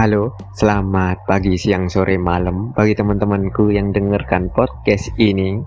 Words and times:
Halo, 0.00 0.32
selamat 0.56 1.28
pagi, 1.28 1.60
siang, 1.60 1.92
sore, 1.92 2.16
malam 2.16 2.72
bagi 2.72 2.96
teman-temanku 2.96 3.68
yang 3.68 3.92
dengarkan 3.92 4.48
podcast 4.48 5.12
ini. 5.20 5.60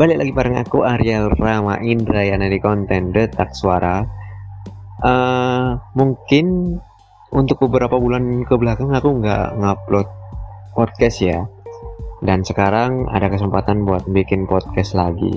Balik 0.00 0.16
lagi 0.16 0.32
bareng 0.32 0.56
aku 0.64 0.80
Ariel 0.80 1.28
Rama 1.36 1.76
Indrayana 1.76 2.48
di 2.48 2.56
konten 2.56 3.12
Detak 3.12 3.52
Suara. 3.52 4.00
Uh, 5.04 5.76
mungkin 5.92 6.80
untuk 7.36 7.60
beberapa 7.68 8.00
bulan 8.00 8.48
ke 8.48 8.56
belakang 8.56 8.96
aku 8.96 9.20
nggak 9.20 9.52
ngupload 9.60 10.08
podcast 10.72 11.20
ya. 11.20 11.44
Dan 12.24 12.40
sekarang 12.48 13.12
ada 13.12 13.28
kesempatan 13.28 13.84
buat 13.84 14.08
bikin 14.08 14.48
podcast 14.48 14.96
lagi. 14.96 15.36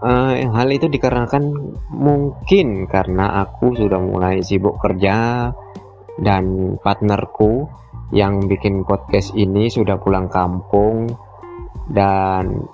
Uh, 0.00 0.40
hal 0.56 0.72
itu 0.72 0.88
dikarenakan 0.88 1.52
mungkin 1.92 2.88
karena 2.88 3.44
aku 3.44 3.76
sudah 3.76 4.00
mulai 4.00 4.40
sibuk 4.40 4.80
kerja 4.80 5.52
dan 6.20 6.76
partnerku 6.80 7.68
yang 8.14 8.46
bikin 8.46 8.86
podcast 8.86 9.34
ini 9.34 9.66
sudah 9.66 9.98
pulang 9.98 10.30
kampung 10.30 11.10
dan 11.90 12.66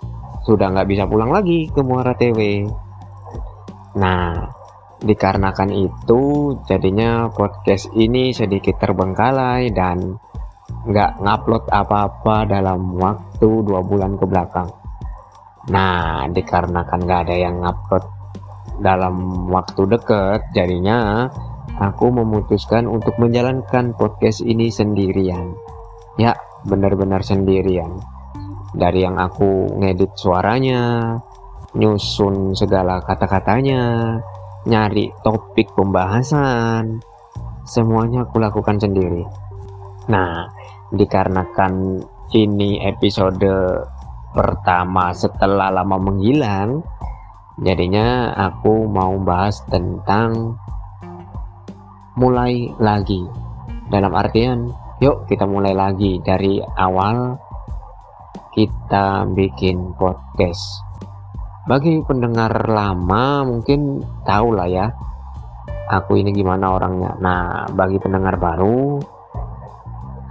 sudah 0.45 0.75
nggak 0.75 0.89
bisa 0.91 1.05
pulang 1.07 1.31
lagi 1.31 1.71
ke 1.71 1.81
Muara 1.81 2.13
TW. 2.19 2.67
Nah, 3.97 4.49
dikarenakan 5.03 5.71
itu 5.75 6.23
jadinya 6.67 7.29
podcast 7.31 7.91
ini 7.95 8.35
sedikit 8.35 8.79
terbengkalai 8.79 9.71
dan 9.75 10.19
nggak 10.83 11.23
ngupload 11.23 11.71
apa-apa 11.71 12.49
dalam 12.51 12.99
waktu 12.99 13.49
dua 13.63 13.81
bulan 13.87 14.19
ke 14.19 14.25
belakang. 14.27 14.69
Nah, 15.71 16.27
dikarenakan 16.27 17.01
nggak 17.07 17.21
ada 17.29 17.37
yang 17.39 17.63
ngupload 17.63 18.05
dalam 18.83 19.47
waktu 19.47 19.83
deket, 19.87 20.51
jadinya 20.51 21.31
aku 21.83 22.15
memutuskan 22.15 22.87
untuk 22.87 23.19
menjalankan 23.19 23.91
podcast 23.99 24.39
ini 24.47 24.71
sendirian. 24.71 25.51
Ya, 26.15 26.39
benar-benar 26.63 27.27
sendirian. 27.27 27.99
Dari 28.73 29.03
yang 29.03 29.19
aku 29.19 29.83
ngedit 29.83 30.15
suaranya, 30.15 31.19
nyusun 31.75 32.55
segala 32.55 33.03
kata-katanya, 33.03 34.17
nyari 34.65 35.11
topik 35.27 35.75
pembahasan, 35.75 37.03
semuanya 37.67 38.25
aku 38.25 38.39
lakukan 38.39 38.79
sendiri. 38.79 39.27
Nah, 40.07 40.47
dikarenakan 40.95 41.99
ini 42.33 42.81
episode 42.87 43.45
pertama 44.33 45.13
setelah 45.13 45.69
lama 45.69 45.99
menghilang, 46.01 46.81
jadinya 47.61 48.33
aku 48.33 48.89
mau 48.89 49.13
bahas 49.21 49.61
tentang 49.69 50.57
mulai 52.17 52.69
lagi. 52.77 53.25
Dalam 53.89 54.13
artian, 54.13 54.69
yuk 55.01 55.29
kita 55.29 55.45
mulai 55.49 55.73
lagi 55.73 56.21
dari 56.21 56.61
awal 56.61 57.37
kita 58.53 59.25
bikin 59.33 59.97
podcast. 59.97 60.61
Bagi 61.65 62.03
pendengar 62.05 62.69
lama 62.69 63.47
mungkin 63.49 64.03
tahu 64.27 64.57
lah 64.57 64.69
ya, 64.69 64.87
aku 65.89 66.21
ini 66.21 66.35
gimana 66.35 66.77
orangnya. 66.77 67.17
Nah, 67.23 67.69
bagi 67.73 67.97
pendengar 67.97 68.37
baru, 68.37 69.01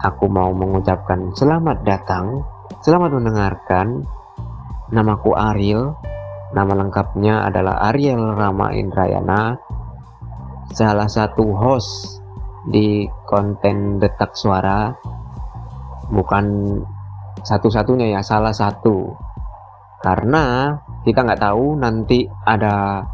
aku 0.01 0.25
mau 0.29 0.53
mengucapkan 0.53 1.33
selamat 1.33 1.77
datang, 1.81 2.45
selamat 2.83 3.09
mendengarkan. 3.17 3.87
Namaku 4.91 5.31
Ariel, 5.39 5.95
nama 6.51 6.75
lengkapnya 6.75 7.47
adalah 7.47 7.79
Ariel 7.89 8.35
Rama 8.35 8.75
Indrayana 8.75 9.55
salah 10.71 11.07
satu 11.07 11.51
host 11.51 12.23
di 12.67 13.07
konten 13.27 13.99
detak 13.99 14.35
suara. 14.35 14.91
Bukan 16.11 16.45
satu-satunya 17.43 18.15
ya 18.15 18.21
salah 18.23 18.55
satu. 18.55 19.11
Karena 20.01 20.75
kita 21.05 21.23
nggak 21.23 21.41
tahu 21.41 21.77
nanti 21.77 22.25
ada 22.47 23.05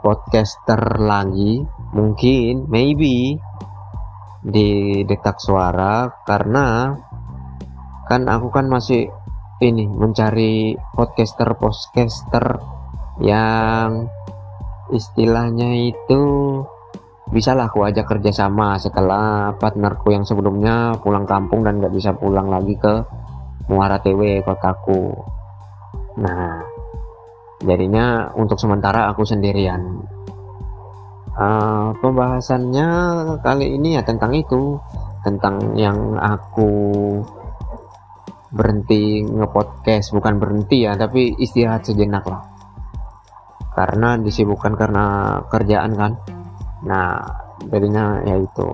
podcaster 0.00 1.02
lagi 1.02 1.66
mungkin 1.92 2.68
maybe 2.68 3.36
di 4.44 5.02
detak 5.04 5.40
suara. 5.40 6.08
Karena 6.24 6.92
kan 8.08 8.24
aku 8.28 8.48
kan 8.48 8.68
masih 8.72 9.08
ini 9.58 9.90
mencari 9.90 10.78
podcaster 10.94 11.50
podcaster 11.58 12.62
yang 13.18 14.06
istilahnya 14.92 15.92
itu 15.92 16.20
bisalah 17.28 17.68
aku 17.68 17.84
ajak 17.84 18.08
kerjasama 18.08 18.80
setelah 18.80 19.52
partnerku 19.60 20.16
yang 20.16 20.24
sebelumnya 20.24 20.96
pulang 21.04 21.28
kampung 21.28 21.60
dan 21.60 21.76
nggak 21.76 21.92
bisa 21.92 22.16
pulang 22.16 22.48
lagi 22.48 22.74
ke 22.80 23.04
Muara 23.68 24.00
TW 24.00 24.40
kotaku. 24.48 25.12
Nah 26.24 26.64
jadinya 27.60 28.32
untuk 28.32 28.56
sementara 28.56 29.12
aku 29.12 29.28
sendirian. 29.28 30.08
Uh, 31.38 31.94
pembahasannya 32.02 32.88
kali 33.46 33.78
ini 33.78 33.94
ya 33.94 34.02
tentang 34.02 34.34
itu 34.34 34.74
tentang 35.22 35.78
yang 35.78 36.18
aku 36.18 36.74
berhenti 38.50 39.22
ngepodcast 39.22 40.16
bukan 40.16 40.40
berhenti 40.42 40.88
ya 40.88 40.98
tapi 40.98 41.38
istirahat 41.38 41.86
sejenak 41.86 42.26
lah 42.26 42.57
karena 43.78 44.18
disibukkan 44.18 44.74
karena 44.74 45.38
kerjaan 45.46 45.94
kan. 45.94 46.12
Nah 46.82 47.22
jadinya 47.70 48.18
ya 48.26 48.42
itu. 48.42 48.68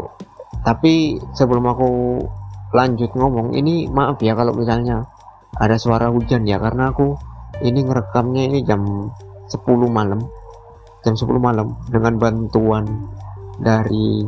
Tapi 0.64 1.20
sebelum 1.36 1.68
aku 1.68 1.90
lanjut 2.72 3.12
ngomong 3.12 3.52
ini 3.52 3.84
maaf 3.92 4.16
ya 4.24 4.32
kalau 4.32 4.56
misalnya 4.56 5.04
ada 5.60 5.76
suara 5.76 6.08
hujan 6.08 6.48
ya 6.48 6.56
karena 6.56 6.88
aku 6.88 7.20
ini 7.60 7.84
ngerekamnya 7.84 8.48
ini 8.48 8.64
jam 8.64 8.80
10 9.52 9.60
malam. 9.92 10.24
Jam 11.04 11.12
10 11.12 11.36
malam 11.36 11.76
dengan 11.92 12.16
bantuan 12.16 12.88
dari 13.60 14.24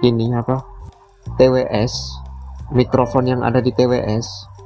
ini 0.00 0.32
apa? 0.32 0.56
TWS 1.36 2.24
mikrofon 2.72 3.28
yang 3.28 3.40
ada 3.44 3.60
di 3.60 3.76
TWS 3.76 4.56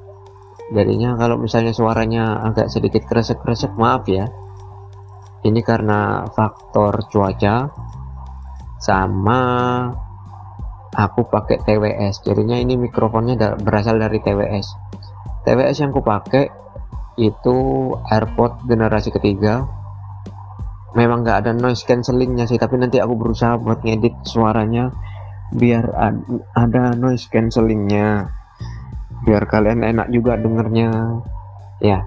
jadinya 0.71 1.19
kalau 1.19 1.35
misalnya 1.35 1.75
suaranya 1.75 2.47
agak 2.47 2.71
sedikit 2.71 3.03
kresek-kresek 3.11 3.75
maaf 3.75 4.07
ya 4.07 4.31
ini 5.47 5.61
karena 5.65 6.29
faktor 6.33 7.05
cuaca 7.09 7.69
sama 8.81 9.41
aku 10.97 11.21
pakai 11.29 11.61
TWS 11.65 12.25
jadinya 12.25 12.57
ini 12.57 12.77
mikrofonnya 12.77 13.57
berasal 13.61 14.01
dari 14.01 14.21
TWS 14.21 14.91
TWS 15.45 15.77
yang 15.81 15.91
aku 15.97 16.05
pakai 16.05 16.61
itu 17.21 17.57
AirPod 18.09 18.65
generasi 18.65 19.13
ketiga. 19.13 19.69
Memang 20.97 21.23
nggak 21.23 21.47
ada 21.47 21.53
noise 21.55 21.87
cancellingnya 21.87 22.51
sih 22.51 22.59
tapi 22.59 22.81
nanti 22.81 22.99
aku 22.99 23.15
berusaha 23.15 23.61
buat 23.61 23.85
ngedit 23.87 24.27
suaranya 24.27 24.91
biar 25.55 25.87
ada 26.57 26.97
noise 26.99 27.31
cancellingnya. 27.31 28.27
Biar 29.23 29.45
kalian 29.47 29.85
enak 29.85 30.09
juga 30.11 30.41
dengernya. 30.41 31.21
Ya. 31.79 32.05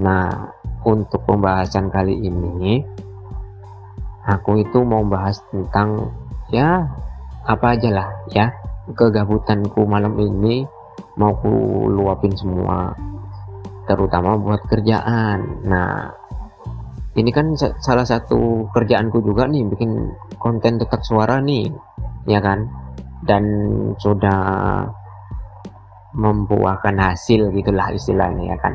Nah 0.00 0.52
untuk 0.82 1.22
pembahasan 1.24 1.88
kali 1.90 2.18
ini 2.18 2.82
aku 4.26 4.62
itu 4.62 4.82
mau 4.86 5.02
bahas 5.02 5.42
tentang 5.50 6.10
ya 6.54 6.86
apa 7.42 7.74
aja 7.74 7.90
lah 7.90 8.08
ya 8.30 8.46
kegabutanku 8.94 9.82
malam 9.86 10.14
ini 10.18 10.62
mau 11.16 11.34
ku 11.38 11.86
luapin 11.90 12.32
semua 12.34 12.94
terutama 13.86 14.38
buat 14.38 14.62
kerjaan. 14.66 15.66
Nah 15.66 16.08
ini 17.18 17.28
kan 17.28 17.52
salah 17.58 18.06
satu 18.06 18.70
kerjaanku 18.72 19.20
juga 19.20 19.44
nih 19.44 19.68
bikin 19.68 19.90
konten 20.40 20.80
dekat 20.80 21.04
suara 21.04 21.42
nih 21.42 21.68
ya 22.24 22.40
kan? 22.40 22.64
Dan 23.22 23.44
sudah 24.02 24.40
membuahkan 26.12 26.98
hasil 26.98 27.54
gitulah 27.54 27.92
istilahnya 27.94 28.54
ya 28.54 28.58
kan? 28.58 28.74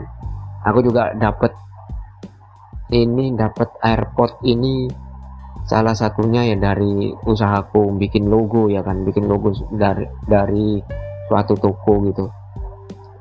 Aku 0.67 0.83
juga 0.83 1.11
dapat 1.17 1.51
ini 2.91 3.35
dapat 3.35 3.75
airport 3.83 4.39
ini 4.47 4.87
salah 5.67 5.91
satunya 5.91 6.47
ya 6.47 6.55
dari 6.55 7.11
usahaku 7.27 7.91
bikin 7.99 8.31
logo 8.31 8.71
ya 8.71 8.79
kan 8.79 9.03
bikin 9.03 9.27
logo 9.27 9.51
dari 9.75 10.07
dari 10.23 10.79
suatu 11.27 11.59
toko 11.59 11.93
gitu. 12.07 12.25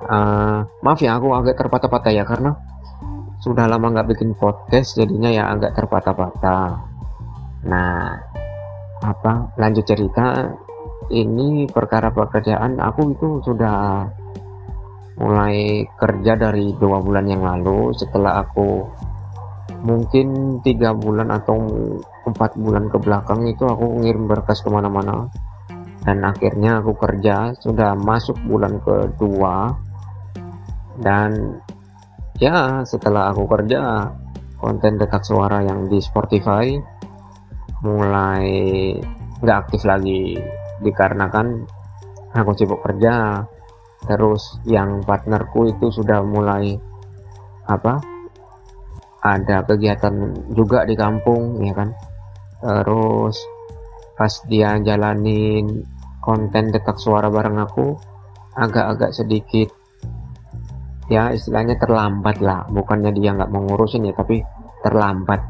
Uh, 0.06 0.62
maaf 0.86 1.02
ya 1.02 1.18
aku 1.18 1.34
agak 1.34 1.58
terpatah-patah 1.58 2.12
ya 2.14 2.22
karena 2.22 2.54
sudah 3.42 3.66
lama 3.66 3.90
nggak 3.90 4.14
bikin 4.14 4.38
podcast 4.38 4.94
jadinya 4.94 5.26
ya 5.26 5.50
agak 5.50 5.74
terpatah-patah. 5.74 6.78
Nah 7.66 8.14
apa 9.02 9.50
lanjut 9.58 9.82
cerita. 9.82 10.54
Ini 11.06 11.70
perkara 11.70 12.10
pekerjaan 12.10 12.82
aku 12.82 13.14
itu 13.14 13.28
sudah 13.46 14.10
mulai 15.22 15.86
kerja 15.94 16.34
dari 16.34 16.74
dua 16.74 16.98
bulan 16.98 17.26
yang 17.30 17.46
lalu. 17.46 17.94
Setelah 17.94 18.42
aku 18.42 18.86
mungkin 19.86 20.58
tiga 20.66 20.90
bulan 20.90 21.30
atau 21.30 21.54
empat 22.26 22.58
bulan 22.58 22.90
ke 22.90 22.98
belakang 22.98 23.46
itu 23.46 23.62
aku 23.62 24.02
ngirim 24.02 24.26
berkas 24.26 24.58
ke 24.60 24.68
mana-mana. 24.68 25.30
Dan 26.02 26.26
akhirnya 26.26 26.82
aku 26.82 26.98
kerja 26.98 27.54
sudah 27.62 27.94
masuk 27.94 28.34
bulan 28.42 28.82
kedua. 28.82 29.70
Dan 30.98 31.62
ya 32.42 32.82
setelah 32.82 33.30
aku 33.30 33.46
kerja 33.46 34.10
konten 34.58 34.98
dekat 34.98 35.22
suara 35.22 35.62
yang 35.62 35.86
di 35.86 36.02
Spotify 36.02 36.74
mulai 37.86 38.50
nggak 39.38 39.58
aktif 39.66 39.86
lagi. 39.86 40.34
Dikarenakan 40.82 41.62
aku 42.34 42.50
sibuk 42.58 42.82
kerja 42.82 43.46
terus 44.06 44.58
yang 44.66 45.02
partnerku 45.02 45.70
itu 45.70 45.90
sudah 45.90 46.22
mulai 46.22 46.78
apa 47.66 48.15
ada 49.26 49.66
kegiatan 49.66 50.14
juga 50.54 50.86
di 50.86 50.94
kampung 50.94 51.58
ya 51.66 51.74
kan? 51.74 51.90
Terus 52.62 53.36
pas 54.14 54.32
dia 54.46 54.78
jalanin 54.80 55.82
konten 56.22 56.70
dekat 56.70 56.96
suara 56.96 57.28
bareng 57.28 57.58
aku 57.58 57.98
agak-agak 58.56 59.12
sedikit 59.12 59.68
ya 61.10 61.34
istilahnya 61.34 61.76
terlambat 61.78 62.38
lah. 62.38 62.64
Bukannya 62.70 63.10
dia 63.10 63.34
nggak 63.34 63.50
mengurusin 63.50 64.06
ya 64.06 64.14
tapi 64.14 64.42
terlambat. 64.86 65.42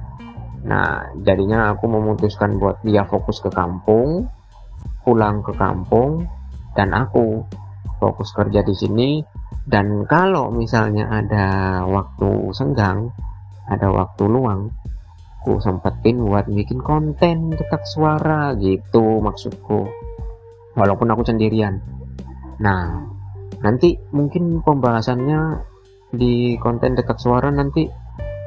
Nah 0.66 1.12
jadinya 1.22 1.76
aku 1.76 1.86
memutuskan 1.86 2.56
buat 2.56 2.80
dia 2.82 3.04
fokus 3.04 3.38
ke 3.44 3.52
kampung 3.52 4.26
pulang 5.06 5.38
ke 5.46 5.54
kampung 5.54 6.26
dan 6.74 6.90
aku 6.90 7.46
fokus 8.02 8.34
kerja 8.34 8.66
di 8.66 8.74
sini. 8.74 9.10
Dan 9.66 10.06
kalau 10.06 10.50
misalnya 10.50 11.10
ada 11.10 11.82
waktu 11.86 12.54
senggang 12.54 13.10
ada 13.66 13.90
waktu 13.90 14.24
luang 14.26 14.70
aku 15.46 15.62
sempetin 15.62 16.18
buat 16.26 16.50
bikin 16.50 16.82
konten 16.82 17.54
dekat 17.54 17.86
suara 17.86 18.58
gitu 18.58 19.22
maksudku. 19.22 19.86
Walaupun 20.74 21.06
aku 21.14 21.22
sendirian. 21.22 21.78
Nah 22.58 23.06
nanti 23.62 23.94
mungkin 24.10 24.58
pembahasannya 24.66 25.62
di 26.10 26.58
konten 26.58 26.98
dekat 26.98 27.22
suara 27.22 27.54
nanti 27.54 27.86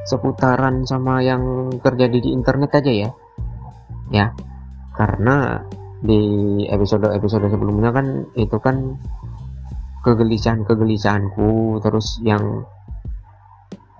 seputaran 0.04 0.84
sama 0.84 1.24
yang 1.24 1.72
terjadi 1.80 2.20
di 2.20 2.36
internet 2.36 2.84
aja 2.84 2.92
ya. 2.92 3.10
Ya 4.12 4.36
karena 5.00 5.64
di 6.04 6.20
episode-episode 6.68 7.48
sebelumnya 7.48 7.96
kan 7.96 8.28
itu 8.36 8.60
kan 8.60 9.00
kegelisahan-kegelisahanku 10.04 11.80
terus 11.80 12.20
yang 12.28 12.68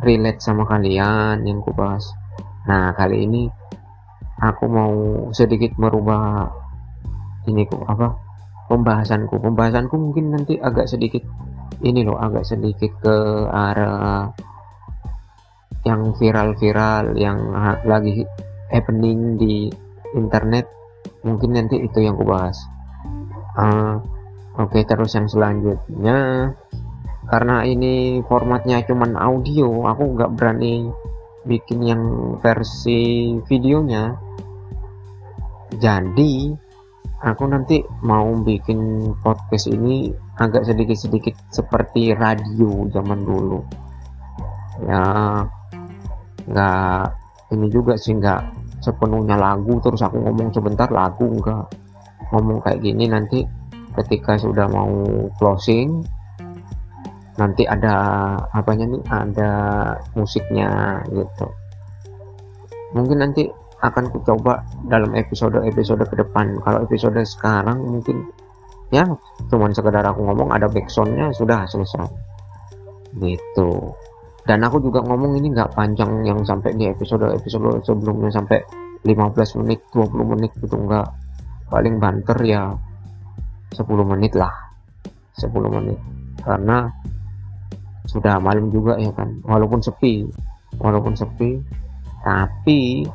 relate 0.04 0.40
sama 0.40 0.64
kalian 0.68 1.44
yang 1.44 1.60
ku 1.64 1.72
bahas 1.76 2.06
nah 2.68 2.92
kali 2.96 3.26
ini 3.26 3.50
aku 4.40 4.66
mau 4.72 4.94
sedikit 5.36 5.76
merubah 5.76 6.48
ini 7.48 7.66
kok 7.66 7.84
apa 7.88 8.30
pembahasanku. 8.70 9.42
Pembahasanku 9.42 9.96
mungkin 9.98 10.32
nanti 10.32 10.62
agak 10.62 10.86
sedikit 10.86 11.26
ini 11.82 12.06
loh 12.06 12.22
agak 12.22 12.46
sedikit 12.46 12.94
ke 13.02 13.16
arah 13.50 14.30
yang 15.88 16.14
viral-viral 16.14 17.18
yang 17.18 17.40
lagi 17.84 18.24
happening 18.70 19.42
di 19.42 19.68
internet. 20.14 20.70
Mungkin 21.26 21.58
nanti 21.58 21.82
itu 21.82 22.00
yang 22.06 22.16
kubahas. 22.16 22.56
Uh, 23.60 24.00
oke 24.56 24.72
okay, 24.72 24.86
terus 24.88 25.18
yang 25.18 25.28
selanjutnya 25.28 26.52
karena 27.30 27.62
ini 27.62 28.26
formatnya 28.26 28.82
cuman 28.90 29.14
audio 29.14 29.86
aku 29.86 30.18
nggak 30.18 30.34
berani 30.34 30.90
bikin 31.46 31.80
yang 31.86 32.04
versi 32.42 33.38
videonya. 33.46 34.18
Jadi 35.78 36.50
aku 37.22 37.44
nanti 37.46 37.86
mau 38.02 38.34
bikin 38.42 39.14
podcast 39.22 39.70
ini 39.70 40.10
agak 40.42 40.66
sedikit-sedikit 40.66 41.38
seperti 41.54 42.18
radio 42.18 42.90
zaman 42.90 43.22
dulu. 43.22 43.62
Ya 44.90 45.04
nggak 46.50 47.02
ini 47.54 47.68
juga 47.70 47.94
sih 47.94 48.18
nggak 48.18 48.42
sepenuhnya 48.82 49.38
lagu 49.38 49.78
terus 49.84 50.02
aku 50.02 50.18
ngomong 50.18 50.50
sebentar 50.50 50.90
lagu 50.90 51.30
enggak 51.30 51.70
ngomong 52.34 52.64
kayak 52.66 52.82
gini 52.82 53.06
nanti 53.06 53.46
ketika 53.94 54.40
sudah 54.40 54.66
mau 54.72 54.90
closing 55.38 56.02
nanti 57.40 57.64
ada 57.64 57.96
apanya 58.52 58.86
nih 58.92 59.02
ada 59.08 59.52
musiknya 60.14 61.00
gitu. 61.10 61.48
Mungkin 62.92 63.24
nanti 63.24 63.48
akan 63.80 64.12
coba 64.28 64.60
dalam 64.92 65.16
episode-episode 65.16 66.04
ke 66.12 66.16
depan. 66.20 66.60
Kalau 66.68 66.84
episode 66.84 67.16
sekarang 67.24 67.80
mungkin 67.80 68.28
ya 68.92 69.08
cuman 69.48 69.72
sekedar 69.72 70.04
aku 70.04 70.26
ngomong 70.26 70.52
ada 70.52 70.68
backsoundnya 70.68 71.32
sudah 71.32 71.64
selesai. 71.64 72.06
Gitu. 73.16 73.70
Dan 74.44 74.66
aku 74.66 74.82
juga 74.84 75.00
ngomong 75.06 75.40
ini 75.40 75.54
nggak 75.56 75.78
panjang 75.78 76.26
yang 76.28 76.42
sampai 76.44 76.76
di 76.76 76.90
episode-episode 76.92 77.86
sebelumnya 77.86 78.34
sampai 78.34 78.60
15 79.06 79.64
menit 79.64 79.80
20 79.96 80.32
menit 80.36 80.52
gitu 80.60 80.76
nggak. 80.76 81.08
Paling 81.70 82.02
banter 82.02 82.38
ya 82.44 82.74
10 83.78 83.86
menit 84.04 84.36
lah. 84.36 84.52
10 85.38 85.54
menit. 85.72 86.00
Karena 86.44 86.90
sudah 88.10 88.42
malam 88.42 88.74
juga 88.74 88.98
ya 88.98 89.14
kan. 89.14 89.38
Walaupun 89.46 89.86
sepi. 89.86 90.26
Walaupun 90.82 91.14
sepi. 91.14 91.62
Tapi 92.26 93.06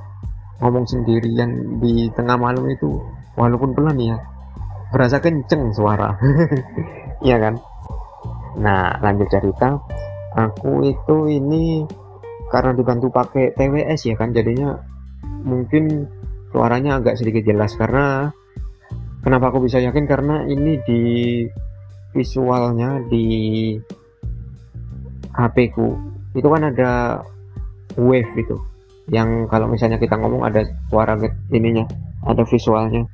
ngomong 0.63 0.87
sendirian 0.87 1.83
di 1.83 2.07
tengah 2.15 2.39
malam 2.39 2.63
itu 2.71 3.03
walaupun 3.35 3.75
pelan 3.75 3.99
ya 3.99 4.17
berasa 4.95 5.19
kenceng 5.19 5.75
suara. 5.75 6.15
Iya 7.25 7.41
kan? 7.41 7.57
Nah 8.61 9.01
lanjut 9.01 9.33
cerita. 9.33 9.81
Aku 10.37 10.85
itu 10.85 11.17
ini 11.33 11.89
karena 12.53 12.77
dibantu 12.77 13.09
pakai 13.09 13.57
TWS 13.57 14.13
ya 14.13 14.15
kan 14.21 14.37
jadinya 14.37 14.77
mungkin 15.41 16.05
suaranya 16.53 17.01
agak 17.01 17.17
sedikit 17.17 17.49
jelas. 17.49 17.73
Karena 17.81 18.29
kenapa 19.25 19.49
aku 19.49 19.65
bisa 19.65 19.81
yakin? 19.81 20.05
Karena 20.05 20.45
ini 20.45 20.77
di 20.85 21.03
visualnya 22.13 23.01
di 23.09 23.73
HP 25.35 25.75
ku. 25.75 25.99
Itu 26.35 26.47
kan 26.51 26.71
ada 26.71 27.21
wave 27.99 28.33
itu. 28.39 28.57
Yang 29.11 29.51
kalau 29.53 29.69
misalnya 29.69 30.01
kita 30.01 30.17
ngomong 30.17 30.47
ada 30.47 30.65
suara 30.89 31.19
ininya 31.51 31.85
ada 32.25 32.47
visualnya. 32.47 33.05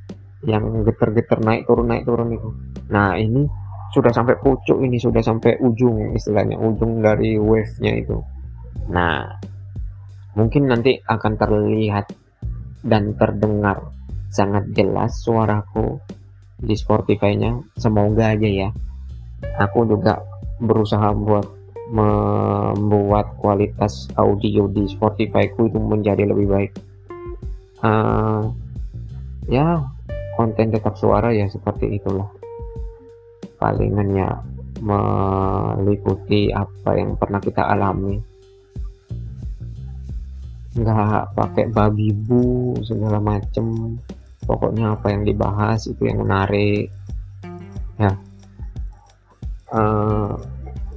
Yang 0.45 0.89
geter-geter 0.89 1.41
naik 1.45 1.69
turun 1.69 1.89
naik 1.89 2.05
turun 2.09 2.33
itu. 2.33 2.49
Nah 2.89 3.17
ini 3.17 3.45
sudah 3.91 4.15
sampai 4.15 4.39
pucuk 4.39 4.79
ini 4.87 5.03
sudah 5.03 5.19
sampai 5.19 5.59
ujung 5.59 6.15
istilahnya 6.15 6.57
ujung 6.57 7.03
dari 7.03 7.37
wave 7.37 7.75
nya 7.83 7.93
itu. 7.99 8.17
Nah 8.89 9.27
mungkin 10.39 10.71
nanti 10.71 10.97
akan 11.03 11.33
terlihat 11.35 12.07
dan 12.87 13.19
terdengar 13.19 13.91
sangat 14.31 14.71
jelas 14.73 15.19
suaraku 15.21 15.99
di 16.57 16.79
Spotify 16.79 17.35
nya 17.35 17.59
semoga 17.77 18.33
aja 18.33 18.49
ya. 18.49 18.69
Aku 19.59 19.85
juga 19.85 20.23
berusaha 20.62 21.11
buat 21.17 21.60
membuat 21.90 23.35
kualitas 23.42 24.06
audio 24.14 24.70
di 24.70 24.87
Spotify 24.87 25.50
ku 25.50 25.66
itu 25.66 25.82
menjadi 25.82 26.23
lebih 26.23 26.47
baik. 26.47 26.73
Uh, 27.82 28.54
ya 29.50 29.82
konten 30.38 30.70
tetap 30.70 30.94
suara 30.94 31.35
ya 31.35 31.50
seperti 31.50 31.99
itulah. 31.99 32.30
Palingan 33.59 34.09
ya 34.14 34.30
meliputi 34.80 36.54
apa 36.54 36.94
yang 36.94 37.18
pernah 37.18 37.42
kita 37.42 37.66
alami. 37.66 38.16
Nggak 40.78 41.35
pakai 41.35 41.66
babi 41.75 42.14
bu 42.14 42.78
segala 42.87 43.18
macem. 43.18 43.99
Pokoknya 44.47 44.94
apa 44.94 45.11
yang 45.11 45.26
dibahas 45.26 45.90
itu 45.90 46.06
yang 46.06 46.23
menarik. 46.23 46.87
Ya. 47.99 48.14
Uh, 49.70 50.35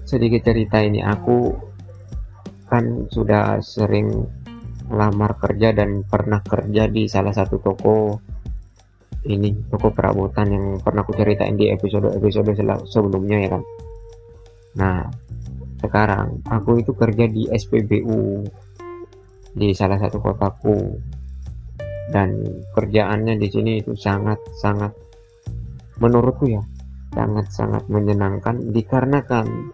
sedikit 0.04 0.52
cerita 0.52 0.80
ini. 0.80 1.04
Aku 1.04 1.52
kan 2.68 3.08
sudah 3.12 3.60
sering 3.64 4.10
melamar 4.90 5.40
kerja 5.40 5.72
dan 5.72 6.04
pernah 6.04 6.44
kerja 6.44 6.92
di 6.92 7.08
salah 7.08 7.32
satu 7.32 7.58
toko 7.62 8.20
ini 9.24 9.56
toko 9.72 9.96
perabotan 9.96 10.52
yang 10.52 10.66
pernah 10.84 11.08
aku 11.08 11.16
ceritain 11.16 11.56
di 11.56 11.72
episode-episode 11.72 12.52
sebelumnya 12.84 13.38
ya 13.40 13.50
kan? 13.56 13.64
Nah 14.76 15.00
sekarang 15.80 16.44
aku 16.48 16.84
itu 16.84 16.92
kerja 16.92 17.28
di 17.28 17.48
SPBU 17.48 18.44
di 19.56 19.72
salah 19.72 20.00
satu 20.00 20.20
kotaku. 20.20 20.78
Dan 22.04 22.36
kerjaannya 22.76 23.40
di 23.40 23.48
sini 23.48 23.80
itu 23.80 23.96
sangat 23.96 24.36
sangat 24.60 24.92
menurutku 26.04 26.52
ya 26.52 26.60
sangat 27.14 27.48
sangat 27.54 27.84
menyenangkan 27.88 28.74
dikarenakan 28.74 29.72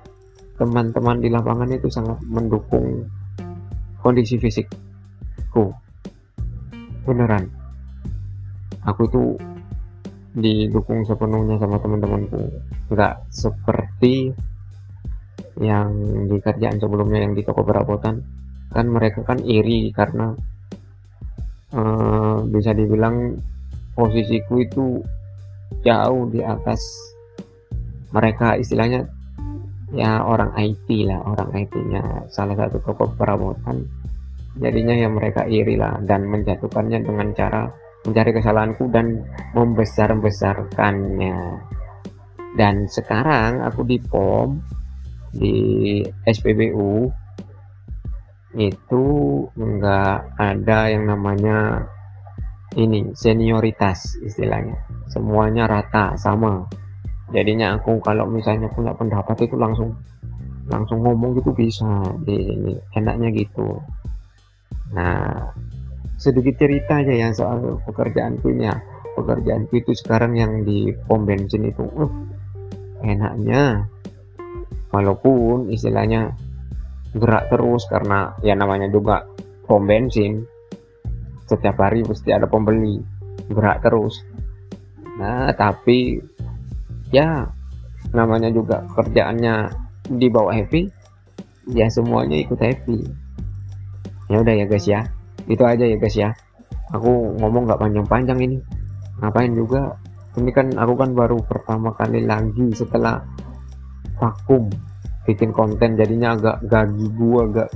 teman-teman 0.60 1.24
di 1.24 1.32
lapangan 1.32 1.72
itu 1.72 1.88
sangat 1.88 2.20
mendukung 2.28 3.08
kondisi 4.04 4.36
fisikku. 4.36 5.72
Beneran. 7.08 7.48
Aku 8.84 9.08
itu 9.08 9.24
didukung 10.36 11.08
sepenuhnya 11.08 11.56
sama 11.58 11.80
teman-temanku. 11.80 12.52
Nggak 12.92 13.24
seperti 13.32 14.36
yang 15.60 15.92
di 16.28 16.38
kerjaan 16.40 16.80
sebelumnya 16.80 17.24
yang 17.24 17.34
di 17.34 17.42
toko 17.48 17.64
perabotan. 17.64 18.20
Kan 18.70 18.92
mereka 18.92 19.24
kan 19.24 19.40
iri 19.42 19.90
karena 19.96 20.36
uh, 21.74 22.44
bisa 22.46 22.76
dibilang 22.76 23.40
posisiku 23.96 24.62
itu 24.62 24.86
jauh 25.82 26.30
di 26.30 26.44
atas 26.44 26.84
mereka. 28.14 28.60
Istilahnya 28.60 29.19
ya 29.94 30.22
orang 30.22 30.54
IT 30.58 30.88
lah 31.10 31.22
orang 31.26 31.50
IT-nya 31.54 32.30
salah 32.30 32.56
satu 32.58 32.78
toko 32.82 33.10
perabotan. 33.18 33.86
Jadinya 34.60 34.94
ya 34.98 35.08
mereka 35.10 35.46
iri 35.48 35.78
lah 35.80 35.98
dan 36.04 36.26
menjatuhkannya 36.28 37.00
dengan 37.06 37.32
cara 37.34 37.70
mencari 38.06 38.32
kesalahanku 38.34 38.90
dan 38.92 39.24
membesar-besarkannya. 39.54 41.38
Dan 42.58 42.90
sekarang 42.90 43.62
aku 43.62 43.86
di 43.86 43.98
POM 44.02 44.58
di 45.30 46.02
SPBU 46.26 47.06
itu 48.58 49.06
enggak 49.54 50.34
ada 50.42 50.90
yang 50.90 51.06
namanya 51.06 51.86
ini 52.74 53.14
senioritas 53.14 54.18
istilahnya. 54.26 54.78
Semuanya 55.10 55.70
rata 55.70 56.18
sama 56.18 56.66
jadinya 57.30 57.78
aku 57.78 58.02
kalau 58.02 58.26
misalnya 58.26 58.70
punya 58.74 58.94
pendapat 58.98 59.46
itu 59.46 59.56
langsung 59.56 59.94
langsung 60.70 61.02
ngomong 61.02 61.38
gitu 61.42 61.52
bisa 61.54 61.90
ini 62.30 62.78
enaknya 62.94 63.30
gitu. 63.34 63.82
Nah 64.94 65.50
sedikit 66.20 66.62
cerita 66.62 67.02
aja 67.02 67.14
ya 67.14 67.30
soal 67.34 67.82
pekerjaanku 67.86 68.54
ya. 68.58 68.78
Pekerjaanku 69.18 69.74
itu 69.82 69.92
sekarang 69.98 70.38
yang 70.38 70.64
di 70.64 70.94
pom 71.10 71.26
bensin 71.26 71.66
itu 71.66 71.84
uh, 71.84 72.12
enaknya. 73.02 73.90
Walaupun 74.90 75.70
istilahnya 75.70 76.34
gerak 77.14 77.50
terus 77.54 77.86
karena 77.90 78.34
ya 78.46 78.54
namanya 78.54 78.90
juga 78.90 79.26
pom 79.66 79.86
bensin. 79.86 80.46
Setiap 81.50 81.82
hari 81.82 82.06
pasti 82.06 82.30
ada 82.30 82.46
pembeli 82.46 83.02
gerak 83.50 83.82
terus. 83.82 84.22
Nah 85.18 85.50
tapi 85.58 86.22
ya 87.10 87.50
namanya 88.14 88.50
juga 88.50 88.86
kerjaannya 88.98 89.70
di 90.10 90.28
bawah 90.30 90.54
happy 90.54 90.90
ya 91.70 91.86
semuanya 91.90 92.38
ikut 92.42 92.58
happy. 92.58 92.98
Ya 94.30 94.42
udah 94.42 94.54
ya 94.54 94.66
guys 94.66 94.86
ya 94.86 95.06
itu 95.50 95.64
aja 95.66 95.86
ya 95.86 95.98
guys 95.98 96.18
ya. 96.18 96.30
Aku 96.94 97.38
ngomong 97.38 97.70
nggak 97.70 97.82
panjang-panjang 97.82 98.40
ini. 98.42 98.58
Ngapain 99.22 99.54
juga? 99.54 99.98
Ini 100.38 100.50
kan 100.54 100.74
aku 100.78 100.94
kan 100.98 101.14
baru 101.14 101.38
pertama 101.46 101.94
kali 101.98 102.26
lagi 102.26 102.70
setelah 102.74 103.22
vakum 104.18 104.70
bikin 105.26 105.54
konten 105.54 105.94
jadinya 105.94 106.34
agak 106.34 106.58
gagi 106.66 107.06
gua 107.14 107.46
agak 107.46 107.70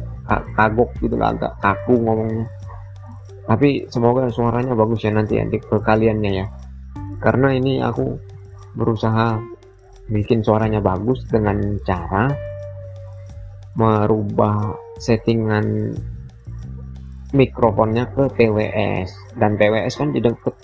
kagok 0.58 0.90
gitu 1.02 1.16
lah 1.18 1.34
agak 1.34 1.54
kaku 1.62 1.98
ngomongnya. 2.02 2.46
Tapi 3.44 3.86
semoga 3.92 4.32
suaranya 4.32 4.74
bagus 4.74 5.04
ya 5.04 5.12
nanti 5.12 5.38
nanti 5.38 5.60
ke 5.60 5.78
kaliannya 5.78 6.32
ya. 6.32 6.46
Karena 7.20 7.52
ini 7.54 7.84
aku 7.84 8.33
berusaha 8.74 9.40
bikin 10.12 10.44
suaranya 10.44 10.84
bagus 10.84 11.24
dengan 11.30 11.80
cara 11.88 12.28
merubah 13.74 14.78
settingan 15.02 15.96
mikrofonnya 17.34 18.06
ke 18.14 18.30
TWS 18.38 19.10
dan 19.42 19.58
TWS 19.58 19.94
kan 19.98 20.10
di 20.14 20.22
dekat 20.22 20.56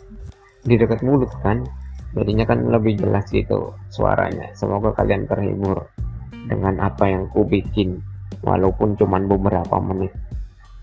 di 0.63 0.75
dekat 0.77 1.01
mulut 1.01 1.33
kan? 1.41 1.65
Jadinya 2.13 2.45
kan 2.45 2.65
lebih 2.69 2.97
jelas 2.97 3.25
gitu 3.29 3.73
suaranya. 3.93 4.49
Semoga 4.57 4.93
kalian 4.97 5.29
terhibur 5.29 5.89
dengan 6.49 6.81
apa 6.81 7.05
yang 7.05 7.29
ku 7.29 7.45
bikin 7.45 8.01
walaupun 8.41 8.97
cuman 8.97 9.25
beberapa 9.29 9.77
menit. 9.81 10.13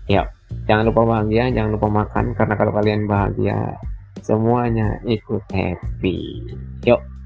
Ya 0.07 0.27
jangan 0.67 0.91
lupa 0.91 1.03
bahagia 1.03 1.51
jangan 1.51 1.75
lupa 1.75 1.87
makan 1.87 2.31
karena 2.35 2.55
kalau 2.55 2.71
kalian 2.75 3.07
bahagia 3.07 3.75
semuanya 4.23 4.99
ikut 5.07 5.43
happy. 5.51 6.19
Yuk 6.83 7.16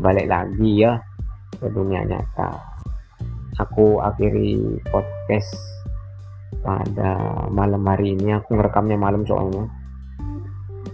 balik 0.00 0.26
lagi 0.26 0.82
ya 0.82 0.98
ke 1.60 1.68
dunia 1.68 2.02
nyata. 2.08 2.56
Aku 3.60 4.00
akhiri 4.00 4.80
podcast 4.88 5.52
pada 6.64 7.46
malam 7.52 7.84
hari 7.84 8.16
ini. 8.16 8.40
Aku 8.40 8.56
ngerekamnya 8.56 8.96
malam 8.96 9.28
soalnya. 9.28 9.68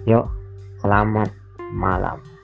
Yuk 0.06 0.26
selamat 0.82 1.30
malam 1.75 2.36